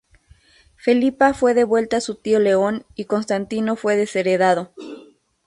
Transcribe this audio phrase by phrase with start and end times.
[0.77, 4.73] Felipa fue devuelta a su tío León y Constantino fue desheredado.